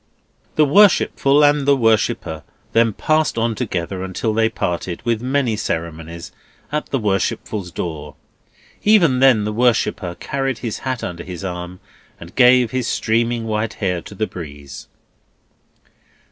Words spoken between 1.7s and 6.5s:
Worshipper then passed on together until they parted, with many ceremonies,